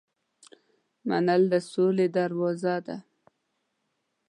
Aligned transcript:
منل 1.07 1.41
د 1.51 1.53
سولې 1.71 2.07
دروازه 2.17 2.75
ده. 2.85 2.97